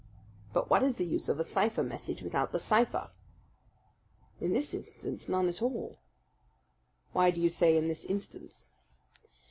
"But 0.51 0.67
what 0.67 0.81
is 0.81 0.97
the 0.97 1.05
use 1.05 1.29
of 1.29 1.39
a 1.39 1.43
cipher 1.43 1.83
message 1.83 2.23
without 2.23 2.51
the 2.51 2.57
cipher?" 2.57 3.11
"In 4.39 4.51
this 4.51 4.73
instance, 4.73 5.29
none 5.29 5.47
at 5.47 5.61
all." 5.61 5.99
"Why 7.13 7.29
do 7.29 7.39
you 7.39 7.49
say 7.49 7.77
'in 7.77 7.87
this 7.87 8.03
instance'?" 8.05 8.71